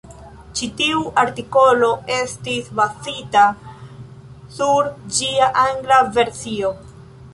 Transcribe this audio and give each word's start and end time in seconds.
Ĉi 0.59 0.67
tiu 0.77 1.01
artikolo 1.23 1.89
estis 2.15 2.71
bazita 2.79 3.43
sur 4.57 4.91
ĝia 5.19 5.51
angla 5.69 6.01
versio. 6.17 6.73